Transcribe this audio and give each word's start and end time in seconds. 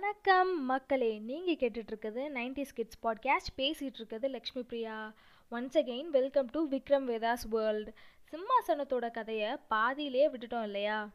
வணக்கம் 0.00 0.64
மக்களே 0.64 1.18
நீங்கள் 1.18 1.54
கேட்டுட்ருக்குது 1.54 2.22
நைன்டிஸ் 2.34 2.74
கிட்ஸ் 2.74 2.98
பாட்காஸ்ட். 3.02 3.60
பேசிகிட்டு 3.60 3.94
இருக்குது 3.98 4.28
Lakshmi 4.28 4.62
Priya 4.62 5.12
once 5.50 5.76
again 5.76 6.10
welcome 6.10 6.46
to 6.46 6.68
Vikram 6.68 7.06
Vedha's 7.06 7.48
world 7.50 7.92
சிம்மாசனத்தோட 8.30 9.10
கதையை 9.10 9.56
பாதியிலே 9.68 10.28
விட்டுட்டோம் 10.28 10.62
இல்லையா? 10.62 11.08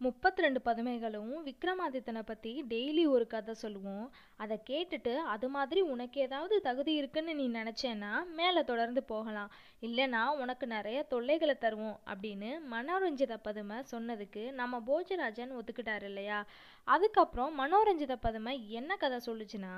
முப்பத்தி 0.00 0.42
ரெண்டு 0.42 0.60
பதுமைகளும் 0.64 1.32
விக்ரமாதித்தனை 1.46 2.20
பற்றி 2.22 2.52
டெய்லி 2.68 3.02
ஒரு 3.06 3.26
கதை 3.26 3.54
சொல்லுவோம். 3.54 4.06
அதை 4.36 4.56
கேட்டுட்டு 4.70 5.16
அது 5.16 5.48
மாதிரி 5.48 5.80
உனக்கு 5.80 6.20
ஏதாவது 6.20 6.60
தகுதி 6.60 6.92
இருக்குன்னு 6.94 7.32
நீ 7.34 7.46
நினச்சேன்னா 7.48 8.12
மேலே 8.38 8.60
தொடர்ந்து 8.64 9.02
போகலாம். 9.02 9.50
இல்லைனா 9.82 10.22
உனக்கு 10.42 10.66
நிறைய 10.66 11.02
தொல்லைகளை 11.02 11.56
தருவோம் 11.60 11.98
அப்படின்னு 12.06 12.50
மனோரஞ்சித 12.72 13.36
பதுமை 13.42 13.76
சொன்னதுக்கு 13.92 14.44
நம்ம 14.52 14.80
போஜராஜன் 14.86 15.54
ஒத்துக்கிட்டாரு 15.58 16.02
இல்லையா? 16.02 16.38
அதுக்கப்புறம் 16.84 17.52
மனோரஞ்சித 17.60 18.16
பதுமை 18.20 18.70
என்ன 18.70 18.96
கதை 18.96 19.20
சொல்லுச்சுன்னா 19.26 19.74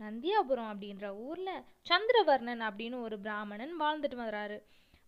நந்தியாபுரம் 0.00 0.70
அப்படின்ற 0.72 1.08
ஊரில் 1.26 1.64
சந்திரவர்ணன் 1.90 2.62
அப்படின்னு 2.68 2.96
ஒரு 3.00 3.18
பிராமணன் 3.18 3.74
வாழ்ந்துட்டு 3.80 4.16
வர்றாரு 4.24 4.56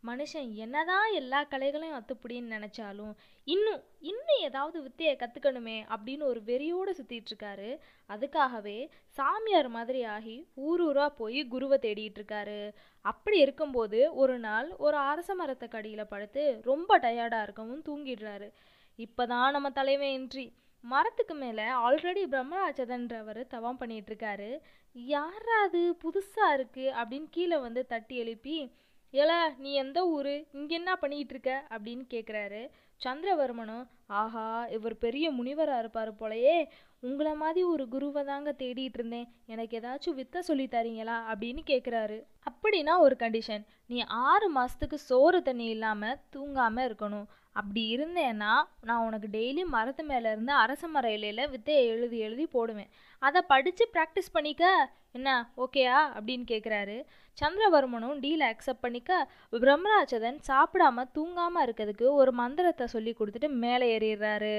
மனுஷன் 0.06 0.54
என்னதான் 0.54 1.12
எல்லா 1.12 1.44
கலைகளையும் 1.44 1.98
அத்துப்படின்னு 1.98 2.54
நினச்சாலும் 2.56 3.12
இன்னும் 3.44 3.82
இன்னும் 4.00 4.40
ஏதாவது 4.40 4.82
வித்தையை 4.82 5.16
கற்றுக்கணுமே 5.16 5.96
அப்படின்னு 5.96 6.22
ஒரு 6.22 6.42
வெறியோடு 6.46 6.90
சுற்றிட்டு 7.00 7.32
இருக்காரு. 7.32 7.78
அதுக்காகவே 8.08 8.88
சாமியார் 9.08 9.68
மாதிரி 9.68 10.04
ஆகி 10.04 10.48
ஊர் 10.54 10.80
ஊராக 10.80 11.10
போய் 11.10 11.48
குருவை 11.48 11.78
தேடிட்டு 11.82 12.18
இருக்காரு. 12.18 12.72
அப்படி 13.00 13.38
இருக்கும்போது 13.38 14.14
ஒரு 14.14 14.38
நாள் 14.38 14.76
ஒரு 14.76 14.96
அரச 14.96 15.34
மரத்தை 15.34 15.68
கடியில் 15.68 16.06
படுத்து 16.06 16.60
ரொம்ப 16.62 16.98
டயர்டாக 16.98 17.42
இருக்கவும் 17.42 17.82
தூங்கிடுறாரு. 17.88 18.50
இப்போதான் 18.98 19.50
நம்ம 19.50 19.70
தலைவன் 19.70 20.14
என்ட்ரி 20.18 20.52
மரத்துக்கு 20.80 21.34
மேலே 21.34 21.62
ஆல்ரெடி 21.62 22.22
பிரம்மராஜதன்றவர் 22.30 23.46
தவம் 23.46 23.78
பண்ணிகிட்ருக்காரு 23.80 24.60
யாராவது 24.94 25.04
யாரா 25.06 25.62
அது? 25.64 25.96
புதுசாக 26.04 26.56
இருக்குது 26.56 26.92
அப்படின்னு 26.98 27.26
கீழே 27.30 27.56
வந்து 27.56 27.86
தட்டி 27.86 28.16
எழுப்பி 28.16 28.72
ஏலா 29.10 29.50
நீ 29.58 29.72
எந்த 29.74 29.98
ஊர்? 30.06 30.34
இங்கே 30.52 30.74
என்ன 30.74 30.92
பண்ணிகிட்டு 31.00 31.34
இருக்க 31.34 31.52
அப்படின்னு 31.68 32.04
கேட்குறாரு 32.14 32.60
சந்திரவர்மனும் 33.04 33.84
ஆஹா 34.06 34.66
இவர் 34.66 34.98
பெரிய 34.98 35.26
முனிவராக 35.30 35.78
இருப்பார் 35.78 36.10
போலயே. 36.12 36.68
உங்களை 37.00 37.34
மாதிரி 37.34 37.62
ஒரு 37.66 37.88
குருவை 37.88 38.24
தாங்க 38.24 38.54
தேடிட்டு 38.58 38.98
இருந்தேன். 38.98 39.28
எனக்கு 39.46 39.80
ஏதாச்சும் 39.80 40.18
வித்த 40.20 40.38
சொல்லி 40.38 40.66
தரீங்களா? 40.66 41.16
அப்படின்னு 41.32 41.62
கேட்குறாரு 41.66 42.18
அப்படின்னா 42.50 42.98
ஒரு 42.98 43.16
கண்டிஷன் 43.18 43.64
நீ 43.86 44.04
ஆறு 44.06 44.48
மாதத்துக்கு 44.50 44.98
சோறு 44.98 45.42
தண்ணி 45.42 45.66
இல்லாமல் 45.66 46.18
தூங்காமல் 46.36 46.88
இருக்கணும். 46.88 47.26
அப்படி 47.60 47.82
இருந்தேன்னா 47.96 48.52
நான் 48.88 49.04
உனக்கு 49.06 49.28
டெய்லி 49.32 49.62
மரத்து 49.74 50.02
மேலே 50.04 50.28
இருந்து 50.32 50.52
அரச 50.62 50.88
மர 50.88 51.06
இலையில் 51.12 51.50
வித்தையை 51.50 51.82
எழுதி 51.92 52.18
எழுதி 52.26 52.46
போடுவேன். 52.46 52.90
அதை 53.22 53.40
படித்து 53.52 53.84
ப்ராக்டிஸ் 53.94 54.32
பண்ணிக்க. 54.32 54.64
என்ன? 55.12 55.30
ஓகேயா 55.56 55.98
அப்படின்னு 56.16 56.44
கேட்குறாரு 56.52 56.96
சந்திரவர்மனும் 57.38 58.18
டீலை 58.24 58.46
அக்செப்ட் 58.48 58.84
பண்ணிக்க 58.84 59.18
பிரம்மராஜதன் 59.52 60.38
சாப்பிடாம 60.48 61.04
தூங்காமல் 61.14 61.64
இருக்கிறதுக்கு 61.66 62.06
ஒரு 62.20 62.32
மந்திரத்தை 62.32 62.86
சொல்லி 62.94 63.14
கொடுத்துட்டு 63.18 63.48
மேலே 63.64 63.86
ஏறிடுறாரு. 63.98 64.56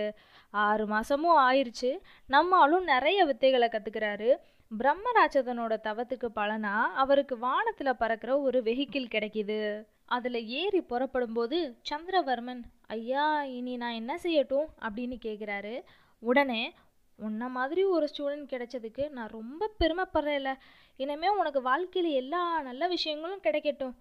ஆறு 0.54 0.86
மாதமும் 0.88 1.40
ஆயிடுச்சு 1.48 1.92
நம்மளும் 2.36 2.88
நிறைய 2.94 3.20
வித்தைகளை 3.26 3.70
கற்றுக்கிறாரு 3.76 4.32
பிரம்மராஜதனோட 4.72 5.74
தவத்துக்கு 5.90 6.30
பலனா 6.36 6.76
அவருக்கு 7.04 7.38
வானத்தில் 7.46 8.00
பறக்கிற 8.02 8.32
ஒரு 8.48 8.62
வெஹிக்கிள் 8.62 9.14
கிடைக்கிது. 9.16 9.62
அதில் 10.08 10.40
ஏறி 10.46 10.82
புறப்படும்போது 10.82 11.58
சந்திரவர்மன் 11.90 12.62
ஐயா 12.88 13.44
இனி 13.44 13.78
நான் 13.78 14.00
என்ன 14.02 14.14
செய்யட்டும்? 14.24 14.68
அப்படின்னு 14.82 15.16
கேட்குறாரு 15.26 15.84
உடனே 16.24 16.74
உன்ன 17.20 17.50
மாதிரி 17.50 17.84
ஒரு 17.84 18.06
ஸ்டூடெண்ட் 18.12 18.52
கிடைச்சதுக்கு 18.54 19.10
நான் 19.10 19.30
ரொம்ப 19.30 19.70
பெருமைப்படுறேன்ல. 19.80 20.52
இனிமே 20.98 21.30
உனக்கு 21.30 21.62
வாழ்க்கையில் 21.62 22.12
எல்லா 22.14 22.62
நல்ல 22.62 22.88
விஷயங்களும் 22.88 23.42
கிடைக்கட்டும். 23.44 23.96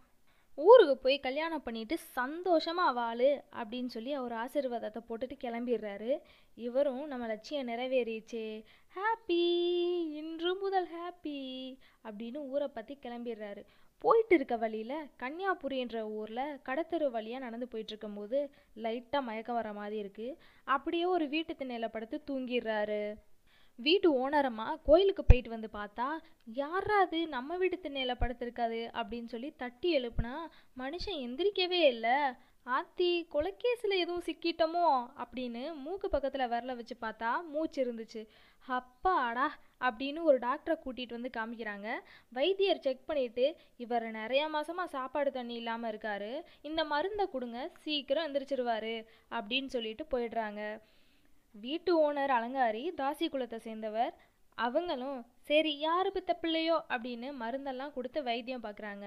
ஊருக்கு 0.59 0.97
போய் 0.99 1.17
கல்யாணம் 1.21 1.63
பண்ணிட்டு 1.63 1.99
சந்தோஷமாக 1.99 2.93
வாழு 2.93 3.31
அப்படின்னு 3.53 3.87
சொல்லி 3.87 4.13
அவர் 4.13 4.33
ஆசீர்வாதத்தை 4.33 5.01
போட்டுட்டு 5.09 5.37
கிளம்பிடுறாரு. 5.45 6.13
இவரும் 6.55 7.03
நம்ம 7.07 7.27
லட்சியம் 7.27 7.69
நிறைவேறிச்சே 7.69 8.47
ஹாப்பி 8.97 9.43
இன்று 10.21 10.53
முதல் 10.55 10.89
ஹாப்பி 10.95 11.39
அப்படின்னு 12.05 12.37
ஊரை 12.37 12.69
பற்றி 12.69 12.99
கிளம்பிடுறாரு. 13.03 13.65
போயிட்டு 13.99 14.35
இருக்க 14.35 14.57
வழியில் 14.57 15.09
கன்னியாபுரின்ற 15.19 16.01
ஊரில் 16.01 16.59
கடத்தெரு 16.65 17.11
வழியாக 17.11 17.45
நடந்து 17.45 17.67
போயிட்டுருக்கும்போது 17.71 18.39
லைட்டாக 18.77 19.23
மயக்கம் 19.23 19.55
வர 19.55 19.73
மாதிரி 19.73 19.97
இருக்குது 20.03 20.37
அப்படியே 20.65 21.05
ஒரு 21.05 21.29
வீட்டு 21.29 21.57
திண்ணையில் 21.57 21.91
படுத்து 21.91 22.23
தூங்கிடுறாரு. 22.27 23.15
வீட்டு 23.79 24.09
ஓனரம்மா 24.19 24.67
கோயிலுக்கு 24.85 25.25
போயிட்டு 25.25 25.51
வந்து 25.51 25.69
பார்த்தா 25.73 26.07
யாரா 26.45 26.99
அது? 27.01 27.29
நம்ம 27.29 27.57
வீட்டு 27.57 27.81
திண்ணையில் 27.81 28.21
படுத்திருக்காது. 28.21 28.81
அப்படின்னு 29.01 29.27
சொல்லி 29.27 29.53
தட்டி 29.57 29.99
எழுப்புனா 29.99 30.35
மனுஷன் 30.79 31.19
எந்திரிக்கவே 31.25 31.81
இல்லை. 31.93 32.19
ஆத்தி 32.67 33.29
கொலைக்கேஸில் 33.35 34.01
எதுவும் 34.01 34.23
சிக்கிட்டோமோ? 34.23 34.87
அப்படின்னு 35.23 35.75
மூக்கு 35.75 36.09
பக்கத்தில் 36.09 36.49
விரல 36.49 36.77
வச்சு 36.77 36.97
பார்த்தா 37.01 37.45
மூச்சு 37.45 37.79
இருந்துச்சு. 37.85 38.23
அப்பாடா! 38.69 39.45
அப்படின்னு 39.81 40.21
ஒரு 40.23 40.39
டாக்டரை 40.39 40.75
கூட்டிகிட்டு 40.85 41.17
வந்து 41.21 41.31
காமிக்கிறாங்க. 41.37 41.89
வைத்தியர் 42.33 42.81
செக் 42.81 43.05
பண்ணிவிட்டு 43.09 43.45
இவர் 43.77 44.11
நிறைய 44.11 44.49
மாதமாக 44.49 44.85
சாப்பாடு 44.87 45.33
தண்ணி 45.33 45.55
இல்லாமல் 45.55 45.89
இருக்கார். 45.89 46.31
இந்த 46.63 46.85
மருந்தை 46.85 47.29
கொடுங்க 47.29 47.71
சீக்கிரம் 47.77 48.27
எந்திரிச்சிருவாரு 48.27 48.95
அப்படின்னு 49.31 49.67
சொல்லிட்டு 49.67 50.07
போயிடுறாங்க. 50.11 50.61
வீட்டு 51.55 52.13
ஓனர் 52.13 52.31
அலங்காரி 52.31 52.95
தாசி 52.97 53.29
குலத்தை 53.29 53.57
சேர்ந்தவர் 53.59 54.13
அவங்களும் 54.59 55.19
சரி 55.41 55.79
யாரு 55.79 56.13
பித்த 56.13 56.35
பிள்ளையோ? 56.35 56.77
அப்படின்னு 56.89 57.29
மருந்தெல்லாம் 57.41 57.93
கொடுத்து 57.93 58.23
வைத்தியம் 58.23 58.65
பார்க்குறாங்க. 58.65 59.07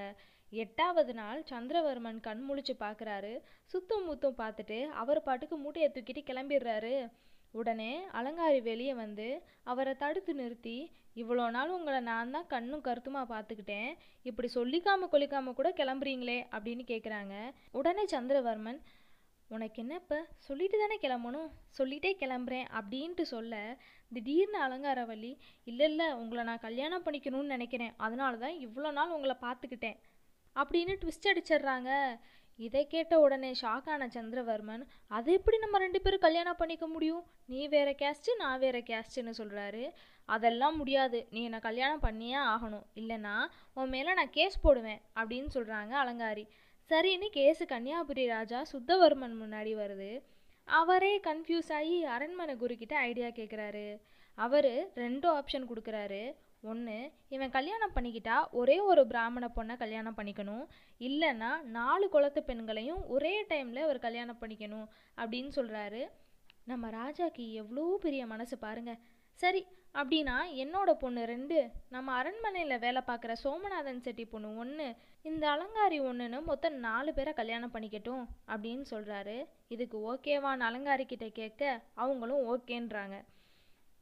எட்டாவது 0.63 1.13
நாள் 1.21 1.39
சந்திரவர்மன் 1.49 2.19
கண் 2.27 2.43
முழிச்சு 2.47 2.73
பார்க்குறாரு 2.83 3.33
சுத்தம் 3.73 4.05
முத்தம் 4.09 4.39
பார்த்துட்டு 4.39 4.77
அவர் 5.01 5.25
பாட்டுக்கு 5.27 5.57
மூட்டையை 5.63 5.89
தூக்கிட்டு 5.95 6.21
கிளம்பிடுறாரு. 6.29 6.95
உடனே 7.53 7.91
அலங்காரி 8.19 8.59
வெளியே 8.69 8.93
வந்து 9.03 9.27
அவரை 9.71 9.93
தடுத்து 10.01 10.33
நிறுத்தி 10.39 10.77
இவ்வளோ 11.21 11.45
நாள் 11.55 11.75
உங்களை 11.77 11.99
நான் 12.09 12.33
தான் 12.35 12.49
கண்ணும் 12.53 12.83
கருத்துமா 12.87 13.21
பார்த்துக்கிட்டேன். 13.31 13.89
இப்படி 14.29 14.47
சொல்லிக்காம 14.57 15.09
கொல்லிக்காம 15.13 15.53
கூட 15.59 15.69
கிளம்புறீங்களே 15.79 16.39
அப்படின்னு 16.55 16.85
கேட்குறாங்க 16.91 17.35
உடனே 17.79 18.05
சந்திரவர்மன் 18.13 18.79
உனக்கு 19.49 19.79
என்ன 19.83 19.93
இப்போ 20.01 20.17
சொல்லிட்டு 20.47 20.77
தானே 20.81 20.97
கிளம்பணும். 21.05 21.49
சொல்லிட்டே 21.77 22.11
கிளம்புறேன் 22.23 22.67
அப்படின்ட்டு 22.79 23.23
சொல்ல 23.33 23.55
திடீர்னு 24.11 24.59
அலங்காரவல்லி 24.65 25.31
இல்லை 25.71 25.87
இல்லை 25.91 26.07
உங்களை 26.21 26.43
நான் 26.49 26.65
கல்யாணம் 26.67 27.05
பண்ணிக்கணும்னு 27.05 27.55
நினைக்கிறேன். 27.55 27.93
அதனால 28.05 28.37
தான் 28.45 28.57
இவ்வளோ 28.65 28.91
நாள் 28.99 29.15
உங்களை 29.17 29.35
பார்த்துக்கிட்டேன். 29.45 29.97
அப்படின்னு 30.55 30.93
ட்விஸ்ட் 31.01 31.29
அடிச்சிடுறாங்க. 31.31 32.19
இதை 32.55 32.87
கேட்ட 32.87 33.19
உடனே 33.19 33.51
ஷாக்கான 33.61 34.07
சந்திரவர்மன் 34.13 34.81
அது 35.07 35.33
எப்படி 35.33 35.57
நம்ம 35.57 35.77
ரெண்டு 35.77 36.01
பேரும் 36.01 36.19
கல்யாணம் 36.19 36.57
பண்ணிக்க 36.57 36.87
முடியும்? 36.87 37.23
நீ 37.45 37.67
வேற 37.67 37.91
கேஸ்ட்டு 37.91 38.35
நான் 38.37 38.59
வேற 38.59 38.79
கேஸ்ட்டுன்னு 38.79 39.33
சொல்கிறாரு 39.37 39.91
அதெல்லாம் 40.25 40.77
முடியாது. 40.77 41.27
நீ 41.31 41.43
என்னை 41.43 41.59
கல்யாணம் 41.59 41.99
பண்ணியே 41.99 42.35
ஆகணும். 42.35 42.83
இல்லைன்னா 42.95 43.35
உன் 43.73 43.89
மேலே 43.89 44.13
நான் 44.13 44.29
கேஸ் 44.29 44.61
போடுவேன் 44.61 45.01
அப்படின்னு 45.15 45.49
சொல்கிறாங்க 45.53 45.93
அலங்காரி. 46.03 46.47
சரின்னு 46.89 47.27
கேஸு 47.33 47.63
கன்னியாபுரி 47.69 48.27
ராஜா 48.27 48.61
சுத்தவர்மன் 48.71 49.35
முன்னாடி 49.41 49.73
வருது. 49.75 50.21
அவரே 50.63 51.19
கன்ஃபியூஸ் 51.19 51.71
ஆகி 51.73 52.03
அரண்மனை 52.03 52.55
குருக்கிட்ட 52.55 52.93
ஐடியா 52.93 53.27
கேட்குறாரு 53.27 53.99
அவர் 54.33 54.91
ரெண்டு 54.95 55.37
ஆப்ஷன் 55.37 55.67
கொடுக்குறாரு. 55.71 56.35
ஒன்று 56.63 56.97
இவன் 57.35 57.53
கல்யாணம் 57.57 57.93
பண்ணிக்கிட்டா 57.95 58.37
ஒரே 58.59 58.77
ஒரு 58.91 59.01
பிராமண 59.07 59.45
பொண்ணை 59.57 59.75
கல்யாணம் 59.83 60.17
பண்ணிக்கணும். 60.17 60.65
இல்லைன்னா 61.07 61.51
நாலு 61.77 62.05
குலத்து 62.09 62.41
பெண்களையும் 62.49 63.01
ஒரே 63.15 63.33
டைமில் 63.51 63.85
அவர் 63.87 64.05
கல்யாணம் 64.07 64.41
பண்ணிக்கணும் 64.41 64.87
அப்படின்னு 65.21 65.51
சொல்கிறாரு 65.59 66.01
நம்ம 66.71 66.89
ராஜாக்கு 67.01 67.45
எவ்வளோ 67.61 67.85
பெரிய 68.05 68.23
மனசு 68.33 68.57
பாருங்க. 68.65 68.93
சரி 69.39 69.61
அப்படின்னா 69.99 70.35
என்னோட 70.63 70.89
பொண்ணு 71.03 71.21
ரெண்டு 71.31 71.57
நம்ம 71.93 72.13
அரண்மனையில் 72.17 72.81
வேலை 72.83 73.01
பார்க்குற 73.07 73.33
சோமநாதன் 73.43 74.03
செட்டி 74.05 74.25
பொண்ணு 74.25 74.49
ஒன்று 74.63 74.87
இந்த 75.29 75.43
அலங்காரி 75.53 75.97
ஒன்றுன்னு 76.09 76.39
மொத்தம் 76.49 76.75
நாலு 76.87 77.11
பேரை 77.13 77.33
கல்யாணம் 77.39 77.73
பண்ணிக்கட்டும் 77.73 78.23
அப்படின்னு 78.53 78.85
சொல்கிறாரு 78.93 79.37
இதுக்கு 79.75 79.97
ஓகேவான்னு 80.11 80.67
அலங்காரி 80.69 81.05
கிட்ட 81.05 81.29
கேட்க 81.39 81.63
அவங்களும் 82.03 82.45
ஓகேன்றாங்க. 82.53 83.17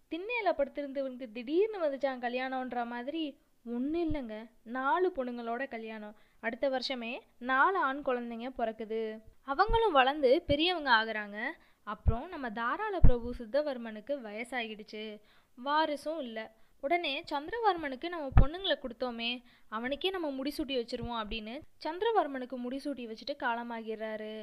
திண்ணையில் 0.08 0.58
படுத்திருந்தவனுக்கு 0.58 1.32
திடீர்னு 1.32 1.80
வந்துச்சான் 1.86 2.22
கல்யாணம்ன்ற 2.26 2.86
மாதிரி 2.86 3.38
ஒன்றும் 3.66 4.14
இல்லைங்க. 4.14 4.50
நாலு 4.64 5.12
பொண்ணுங்களோட 5.16 5.68
கல்யாணம். 5.68 6.16
அடுத்த 6.40 6.70
வருஷமே 6.70 7.20
நாலு 7.38 7.78
ஆண் 7.78 8.02
குழந்தைங்க 8.06 8.50
பிறக்குது. 8.58 9.22
அவங்களும் 9.44 9.92
வளர்ந்து 9.92 10.44
பெரியவங்க 10.46 10.92
ஆகுறாங்க. 10.92 11.38
அப்புறம் 11.84 12.30
நம்ம 12.30 12.52
தாராள 12.52 13.00
பிரபு 13.00 13.36
சித்தவர்மனுக்கு 13.38 14.14
வயசாகிடுச்சு 14.28 15.20
வாரிசும் 15.66 16.20
இல்லை. 16.20 16.44
உடனே 16.82 17.24
சந்திரவர்மனுக்கு 17.32 18.10
நம்ம 18.10 18.28
பொண்ணுங்களை 18.42 18.76
கொடுத்தோமே 18.80 19.44
அவனுக்கே 19.70 20.10
நம்ம 20.10 20.30
முடிசூட்டி 20.32 20.76
வச்சிருவோம் 20.80 21.22
அப்படின்னு 21.24 21.54
சந்திரவர்மனுக்கு 21.84 22.56
முடிசூட்டி 22.66 23.06
வச்சுட்டு 23.12 23.36
காலமாகிறாரு 23.44 24.34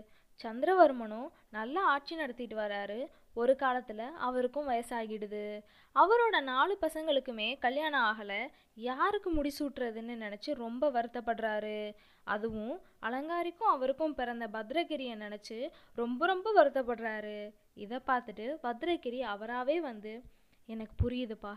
சந்திரவர்மனும் 0.43 1.29
நல்லா 1.51 1.83
ஆட்சி 1.85 2.15
நடத்திட்டு 2.17 2.57
வராரு. 2.57 3.07
ஒரு 3.35 3.57
காலத்தில் 3.57 3.99
அவருக்கும் 3.99 4.69
வயசாகிடுது. 4.69 5.63
அவரோட 5.95 6.43
நாலு 6.43 6.79
பசங்களுக்குமே 6.81 7.59
கல்யாணம் 7.59 8.07
ஆகலை. 8.11 8.47
யாருக்கு 8.75 9.35
முடிசூட்டுறதுன்னு 9.35 10.15
நினச்சி 10.25 10.55
ரொம்ப 10.55 10.91
வருத்தப்படுறாரு. 10.91 11.95
அதுவும் 12.25 12.81
அலங்காரிக்கும் 13.03 13.73
அவருக்கும் 13.75 14.15
பிறந்த 14.15 14.47
பத்ரகிரியை 14.53 15.17
நினச்சி 15.25 15.71
ரொம்ப 15.95 16.27
ரொம்ப 16.27 16.53
வருத்தப்படுறாரு. 16.63 17.53
இதை 17.75 17.99
பார்த்துட்டு 18.07 18.47
பத்ரகிரி 18.63 19.21
அவராகவே 19.21 19.81
வந்து 19.81 20.23
எனக்கு 20.67 20.95
புரியுதுப்பா. 21.03 21.55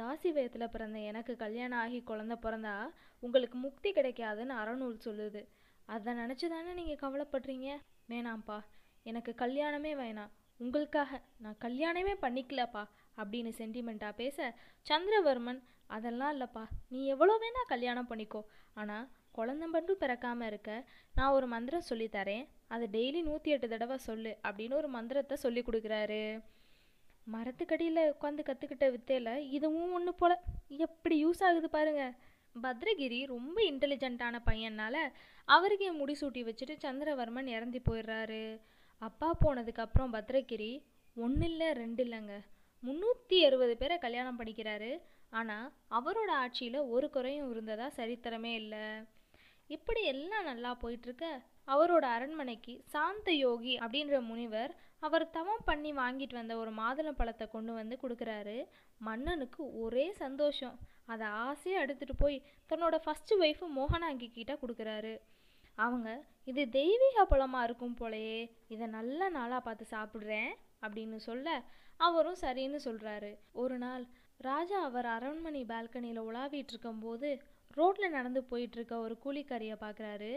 தாசி 0.00 0.32
வயத்தில் 0.32 0.70
பிறந்த 0.70 0.98
எனக்கு 0.98 1.36
கல்யாணம் 1.36 1.78
ஆகி 1.78 2.02
குழந்த 2.06 2.36
பிறந்தா 2.42 2.76
உங்களுக்கு 3.20 3.58
முக்தி 3.58 3.92
கிடைக்காதுன்னு 3.92 4.54
அறநூல் 4.62 4.98
சொல்லுது. 5.04 5.42
அதை 5.84 6.14
நினச்சி 6.14 6.48
தானே 6.48 6.72
நீங்கள் 6.72 7.02
கவலைப்படுறீங்க? 7.04 7.68
வேணாம்ப்பா. 8.10 8.58
எனக்கு 9.10 9.32
கல்யாணமே 9.42 9.92
வேணாம். 10.02 10.32
உங்களுக்காக 10.60 11.20
நான் 11.44 11.62
கல்யாணமே 11.64 12.14
பண்ணிக்கலப்பா 12.24 12.82
அப்படின்னு 13.20 13.50
சென்டிமெண்ட்டாக 13.60 14.18
பேச 14.22 14.54
சந்திரவர்மன் 14.90 15.60
அதெல்லாம் 15.96 16.32
இல்லைப்பா. 16.34 16.64
நீ 16.92 17.00
எவ்வளோ 17.14 17.34
வேணால் 17.42 17.70
கல்யாணம் 17.72 18.10
பண்ணிக்கோ. 18.10 18.40
ஆனால் 18.80 19.08
குழந்தை 19.38 19.66
மட்டும் 19.74 20.00
பிறக்காமல் 20.02 20.48
இருக்க. 20.50 20.70
நான் 21.14 21.34
ஒரு 21.36 21.46
மந்திரம் 21.54 21.88
சொல்லித்தரேன் 21.88 22.44
அதை 22.74 22.86
டெய்லி 22.96 23.20
நூற்றி 23.28 23.50
எட்டு 23.54 23.68
தடவை 23.68 23.96
சொல்லு 24.08 24.32
அப்படின்னு 24.46 24.74
ஒரு 24.80 24.88
மந்திரத்தை 24.96 25.36
சொல்லி 25.44 25.62
கொடுக்குறாரு. 25.62 26.22
மரத்துக்கடியில் 27.34 28.00
உட்காந்து 28.12 28.42
கற்றுக்கிட்ட 28.48 28.86
வித்தையில் 28.94 29.34
இதுவும் 29.56 29.94
ஒன்று 29.98 30.14
போல். 30.14 30.36
எப்படி 30.86 31.16
யூஸ் 31.24 31.42
ஆகுது 31.48 31.68
பாருங்கள் 31.76 32.14
பத்ரகிரி 32.62 33.18
ரொம்ப 33.26 33.56
இன்டெலிஜென்ட்டான 33.70 34.36
பையனால் 34.46 35.00
அவருக்கே 35.48 35.90
முடிசூட்டி 36.00 36.42
வச்சுட்டு 36.48 36.74
சந்திரவர்மன் 36.84 37.48
இறந்து 37.56 37.80
போயிடுறாரு. 37.88 38.42
அப்பா 39.02 39.28
போனதுக்கப்புறம் 39.44 40.14
பத்ரகிரி 40.16 40.72
ஒன்று 41.16 41.46
இல்லை 41.50 41.68
ரெண்டு 41.72 42.02
இல்லைங்க 42.04 42.36
முந்நூற்றி 42.82 43.36
அறுபது 43.46 43.74
பேரை 43.76 43.96
கல்யாணம் 43.98 44.38
பண்ணிக்கிறாரு. 44.38 44.92
ஆனால் 45.30 45.66
அவரோட 45.98 46.30
ஆட்சியில் 46.42 46.88
ஒரு 46.94 47.06
குறையும் 47.10 47.50
இருந்ததாக 47.50 47.96
சரித்திரமே 47.98 48.52
இல்லை. 48.62 48.84
இப்படி 49.70 50.02
எல்லாம் 50.12 50.48
நல்லா 50.50 50.70
போயிட்டுருக்க 50.82 51.28
அவரோட 51.68 52.04
அரண்மனைக்கு 52.16 52.74
சாந்த 52.94 53.28
யோகி 53.44 53.74
அப்படின்ற 53.84 54.16
முனிவர் 54.30 54.72
அவர் 55.06 55.24
தவம் 55.36 55.64
பண்ணி 55.68 55.90
வாங்கிட்டு 56.00 56.34
வந்த 56.38 56.54
ஒரு 56.62 56.70
மாதுளம் 56.80 57.18
பழத்தை 57.20 57.46
கொண்டு 57.54 57.72
வந்து 57.78 57.94
கொடுக்குறாரு. 58.02 58.56
மன்னனுக்கு 59.06 59.62
ஒரே 59.84 60.06
சந்தோஷம். 60.24 60.76
அதை 61.12 61.26
ஆசையாக 61.46 61.84
எடுத்துகிட்டு 61.84 62.16
போய் 62.22 62.36
தன்னோட 62.70 62.96
ஃபஸ்ட்டு 63.04 63.38
ஒய்ஃபு 63.44 63.66
மோகனாங்கி 63.78 64.28
கிட்ட 64.36 64.52
கொடுக்குறாரு. 64.62 65.14
அவங்க 65.78 66.08
இது 66.50 66.62
தெய்வீக 66.78 67.24
பழமாக 67.32 67.66
இருக்கும் 67.68 67.96
போலயே 68.00 68.40
இதை 68.74 68.86
நல்ல 68.96 69.28
நாளாக 69.36 69.60
பார்த்து 69.66 69.86
சாப்பிட்றேன் 69.94 70.52
அப்படின்னு 70.84 71.18
சொல்ல 71.28 71.56
அவரும் 72.06 72.38
சரின்னு 72.44 72.78
சொல்கிறாரு 72.86 73.30
ஒரு 73.62 73.76
நாள் 73.84 74.04
ராஜா 74.48 74.78
அவர் 74.88 75.08
அரண்மனை 75.16 75.62
பால்கனியில் 75.72 76.26
உலாவிட்டு 76.28 76.72
இருக்கும்போது 76.74 77.28
ரோட்டில் 77.76 78.14
நடந்து 78.16 78.40
போயிட்டு 78.50 78.76
இருக்க 78.78 78.94
ஒரு 79.06 79.14
கூலிக்காரியை 79.24 79.76
பார்க்குறாரு. 79.84 80.32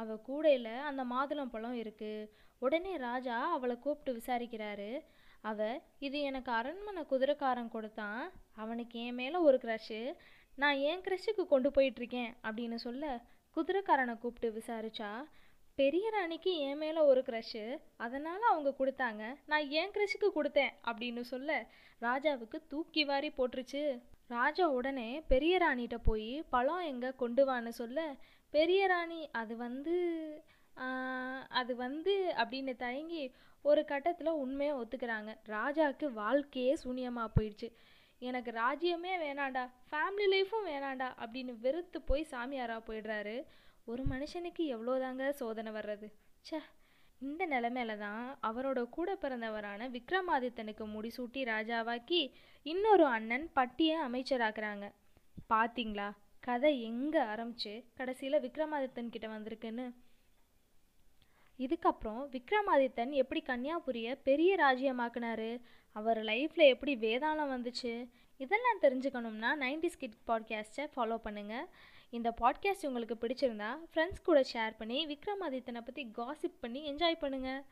அவள் 0.00 0.24
கூடையில் 0.28 0.74
அந்த 0.88 1.02
மாதுளம் 1.12 1.52
பழம் 1.54 1.78
இருக்குது 1.82 2.28
உடனே 2.62 2.92
ராஜா 3.08 3.36
அவளை 3.56 3.74
கூப்பிட்டு 3.84 4.12
விசாரிக்கிறாரு. 4.18 4.90
அவ 5.50 5.60
இது 6.06 6.18
எனக்கு 6.28 6.50
அரண்மனை 6.58 7.02
குதிரைக்காரன் 7.12 7.74
கொடுத்தான். 7.74 8.22
அவனுக்கு 8.62 8.96
என் 9.06 9.18
மேலே 9.20 9.38
ஒரு 9.48 9.58
க்ரஷ்ஷு 9.64 10.00
நான் 10.62 10.80
என் 10.90 11.04
க்ரஷுக்கு 11.06 11.44
கொண்டு 11.52 11.68
போயிட்டுருக்கேன் 11.76 12.32
அப்படின்னு 12.46 12.78
சொல்ல 12.86 13.04
குதிரைக்காரனை 13.56 14.14
கூப்பிட்டு 14.18 14.48
விசாரிச்சா 14.58 15.10
பெரிய 15.78 16.06
ராணிக்கு 16.14 16.52
என் 16.68 16.80
மேலே 16.82 17.00
ஒரு 17.10 17.20
க்ரஷ்ஷு 17.28 17.64
அதனால் 18.04 18.50
அவங்க 18.50 18.70
கொடுத்தாங்க. 18.80 19.22
நான் 19.50 19.68
என் 19.80 19.92
க்ரஷுக்கு 19.94 20.28
கொடுத்தேன் 20.38 20.72
அப்படின்னு 20.90 21.22
சொல்ல 21.32 21.50
ராஜாவுக்கு 22.02 22.58
தூக்கி 22.72 23.02
வாரி 23.10 23.30
போட்டுருச்சு. 23.38 23.82
ராஜா 24.36 24.66
உடனே 24.78 25.08
பெரிய 25.32 25.54
ராணிகிட்ட 25.64 25.96
போய் 26.08 26.30
பழம் 26.54 26.84
எங்கே 26.90 27.10
கொண்டு 27.22 27.42
வான்னு 27.48 27.72
சொல்ல 27.80 28.00
பெரிய 28.54 28.80
ராணி 28.92 29.20
அது 29.40 29.54
வந்து 29.66 29.96
அது 31.60 31.72
வந்து 31.84 32.12
அப்படின்னு 32.42 32.72
தயங்கி 32.82 33.22
ஒரு 33.64 33.82
கட்டத்தில் 33.90 34.38
உண்மையை 34.42 34.74
ஒத்துக்கிறாங்க. 34.80 35.30
ராஜாவுக்கு 35.56 36.06
வாழ்க்கையே 36.22 36.72
சூனியமாக 36.82 37.34
போயிடுச்சு. 37.36 37.68
எனக்கு 38.28 38.50
ராஜ்யமே 38.62 39.12
வேணாண்டா 39.24 39.62
ஃபேமிலி 39.90 40.26
லைஃப்பும் 40.34 40.68
வேணாண்டா 40.72 41.08
அப்படின்னு 41.22 41.52
வெறுத்து 41.64 41.98
போய் 42.10 42.30
சாமியாராக 42.32 42.80
போயிடுறாரு. 42.88 43.36
ஒரு 43.90 44.02
மனுஷனுக்கு 44.12 44.64
எவ்வளோதாங்க 44.74 45.24
சோதனை 45.40 45.72
வர்றது? 45.78 46.08
சே 46.48 46.58
இந்த 47.22 47.42
நிலமையில 47.46 47.96
தான் 47.98 48.24
அவரோட 48.48 48.80
கூட 48.96 49.10
பிறந்தவரான 49.22 49.88
விக்ரமாதித்தனுக்கு 49.96 50.84
முடிசூட்டி 50.94 51.42
ராஜாவாக்கி 51.52 52.20
இன்னொரு 52.66 53.04
அண்ணன் 53.16 53.46
பட்டியை 53.58 53.96
அமைச்சராக்குறாங்க. 54.06 54.86
பார்த்தீங்களா 55.52 56.08
கதை 56.44 56.82
எங்கே 56.82 57.18
ஆரம்பிச்சு? 57.18 57.84
கடைசியில் 57.94 58.42
விக்ரமாதித்தன் 58.42 59.08
கிட்ட 59.08 59.26
வந்திருக்குன்னு. 59.26 59.86
இதுக்கப்புறம் 61.58 62.22
விக்ரமாதித்தன் 62.28 63.10
எப்படி 63.10 63.42
கன்னியாபுரியை 63.46 64.12
பெரிய 64.24 64.56
ராஜ்யமாக்குனாரு? 64.56 65.50
அவர் 65.96 66.18
லைஃப்பில் 66.18 66.64
எப்படி 66.68 66.94
வேதாளம் 66.96 67.52
வந்துச்சு? 67.54 67.92
இதெல்லாம் 68.36 68.80
தெரிஞ்சுக்கணும்னா 68.80 69.50
நைன்டி 69.60 69.90
ஸ்கிட் 69.94 70.18
பாட்காஸ்ட்டை 70.26 70.86
ஃபாலோ 70.96 71.18
பண்ணுங்கள் 71.24 71.66
இந்த 72.10 72.34
பாட்காஸ்ட் 72.40 72.86
உங்களுக்கு 72.86 73.16
பிடிச்சிருந்தா 73.20 73.70
ஃப்ரெண்ட்ஸ் 73.92 74.22
கூட 74.22 74.44
ஷேர் 74.52 74.74
பண்ணி 74.78 74.98
விக்ரமாதித்தனை 75.06 75.80
பற்றி 75.80 76.04
காசிப் 76.18 76.60
பண்ணி 76.60 76.92
என்ஜாய் 76.92 77.22
பண்ணுங்கள் 77.22 77.62